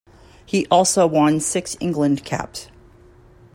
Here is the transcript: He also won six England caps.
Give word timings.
He 0.43 0.65
also 0.71 1.05
won 1.05 1.39
six 1.39 1.77
England 1.79 2.25
caps. 2.25 2.69